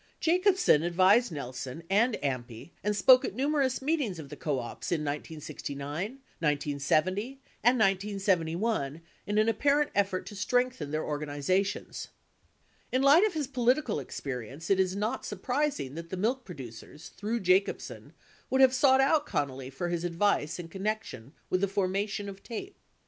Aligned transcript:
8 0.19 0.21
Jacobsen 0.21 0.81
advised 0.81 1.31
Nelson 1.31 1.83
and 1.87 2.15
AMPI 2.23 2.71
and 2.83 2.95
spoke 2.95 3.23
at 3.23 3.35
numerous 3.35 3.83
meetings 3.83 4.17
of 4.17 4.29
the 4.29 4.35
co 4.35 4.57
ops 4.57 4.91
in 4.91 5.01
1969, 5.01 5.85
1970, 6.39 7.39
and 7.63 7.77
1971 7.77 9.01
in 9.27 9.37
an 9.37 9.47
apparent 9.47 9.91
effort 9.93 10.25
to 10.25 10.35
strengthen 10.35 10.89
their 10.89 11.03
organizations. 11.05 12.07
9 12.91 12.97
In 12.97 13.03
light 13.05 13.23
of 13.27 13.35
his 13.35 13.45
political 13.45 13.99
experience, 13.99 14.71
it 14.71 14.79
is 14.79 14.95
not 14.95 15.23
surprising 15.23 15.93
that 15.93 16.09
the 16.09 16.17
milk 16.17 16.45
producers, 16.45 17.09
through 17.09 17.39
Jacobsen, 17.39 18.13
would 18.49 18.61
have 18.61 18.73
sought 18.73 19.01
out 19.01 19.27
Connally 19.27 19.71
for 19.71 19.89
his 19.89 20.03
advice 20.03 20.57
in 20.57 20.67
connection 20.67 21.31
with 21.51 21.61
the 21.61 21.67
formation 21.67 22.27
of 22.27 22.41
TAPE. 22.41 22.75